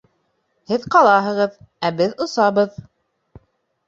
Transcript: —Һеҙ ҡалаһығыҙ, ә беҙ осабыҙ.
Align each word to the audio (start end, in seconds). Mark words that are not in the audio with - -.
—Һеҙ 0.69 0.85
ҡалаһығыҙ, 0.95 1.59
ә 1.89 1.91
беҙ 1.99 2.15
осабыҙ. 2.25 2.81